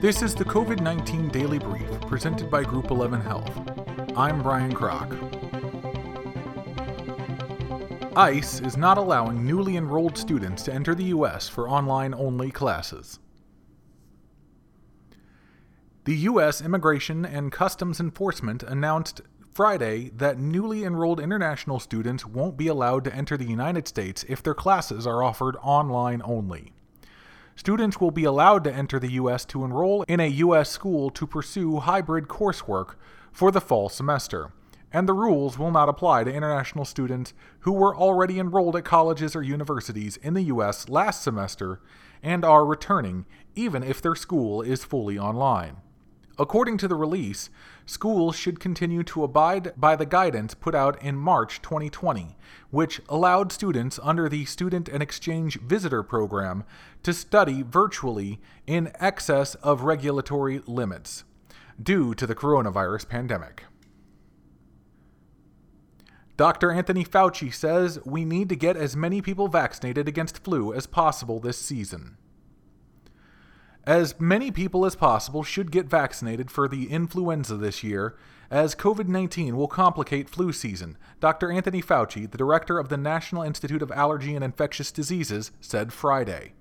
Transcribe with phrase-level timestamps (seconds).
[0.00, 3.50] This is the COVID 19 Daily Brief presented by Group 11 Health.
[4.16, 5.10] I'm Brian Kroc.
[8.16, 11.48] ICE is not allowing newly enrolled students to enter the U.S.
[11.48, 13.18] for online only classes.
[16.04, 16.62] The U.S.
[16.62, 19.22] Immigration and Customs Enforcement announced
[19.52, 24.44] Friday that newly enrolled international students won't be allowed to enter the United States if
[24.44, 26.72] their classes are offered online only.
[27.58, 29.44] Students will be allowed to enter the U.S.
[29.46, 30.70] to enroll in a U.S.
[30.70, 32.94] school to pursue hybrid coursework
[33.32, 34.52] for the fall semester,
[34.92, 39.34] and the rules will not apply to international students who were already enrolled at colleges
[39.34, 40.88] or universities in the U.S.
[40.88, 41.80] last semester
[42.22, 45.78] and are returning, even if their school is fully online.
[46.40, 47.50] According to the release,
[47.84, 52.36] schools should continue to abide by the guidance put out in March 2020,
[52.70, 56.62] which allowed students under the Student and Exchange Visitor Program
[57.02, 61.24] to study virtually in excess of regulatory limits
[61.82, 63.64] due to the coronavirus pandemic.
[66.36, 66.70] Dr.
[66.70, 71.40] Anthony Fauci says we need to get as many people vaccinated against flu as possible
[71.40, 72.16] this season.
[73.88, 78.14] As many people as possible should get vaccinated for the influenza this year,
[78.50, 81.50] as COVID 19 will complicate flu season, Dr.
[81.50, 86.52] Anthony Fauci, the director of the National Institute of Allergy and Infectious Diseases, said Friday.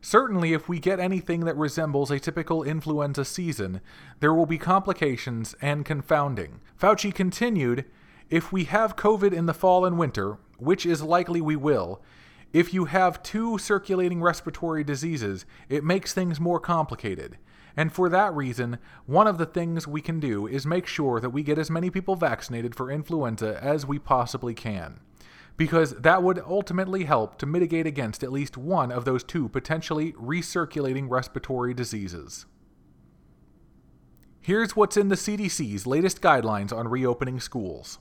[0.00, 3.80] Certainly, if we get anything that resembles a typical influenza season,
[4.20, 6.60] there will be complications and confounding.
[6.80, 7.84] Fauci continued
[8.30, 12.00] If we have COVID in the fall and winter, which is likely we will,
[12.54, 17.36] if you have two circulating respiratory diseases, it makes things more complicated.
[17.76, 21.30] And for that reason, one of the things we can do is make sure that
[21.30, 25.00] we get as many people vaccinated for influenza as we possibly can.
[25.56, 30.12] Because that would ultimately help to mitigate against at least one of those two potentially
[30.12, 32.46] recirculating respiratory diseases.
[34.40, 37.98] Here's what's in the CDC's latest guidelines on reopening schools.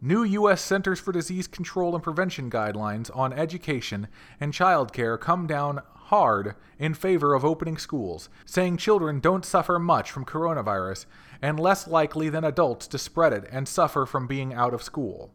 [0.00, 0.60] New U.S.
[0.60, 4.08] Centers for Disease Control and Prevention guidelines on education
[4.38, 10.10] and childcare come down hard in favor of opening schools, saying children don't suffer much
[10.10, 11.06] from coronavirus
[11.40, 15.32] and less likely than adults to spread it and suffer from being out of school.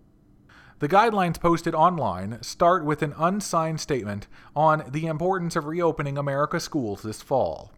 [0.77, 6.63] The guidelines posted online start with an unsigned statement on the importance of reopening America's
[6.63, 7.71] schools this fall.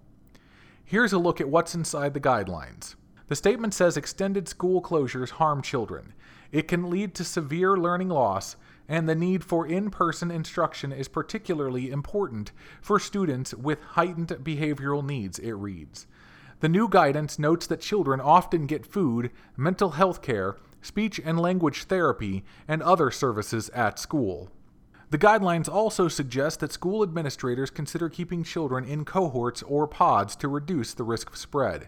[0.83, 2.95] Here's a look at what's inside the guidelines.
[3.28, 6.13] The statement says extended school closures harm children.
[6.51, 8.56] It can lead to severe learning loss,
[8.88, 12.51] and the need for in person instruction is particularly important
[12.81, 16.06] for students with heightened behavioral needs, it reads.
[16.59, 21.85] The new guidance notes that children often get food, mental health care, speech and language
[21.85, 24.50] therapy, and other services at school.
[25.09, 30.47] The guidelines also suggest that school administrators consider keeping children in cohorts or pods to
[30.47, 31.88] reduce the risk of spread.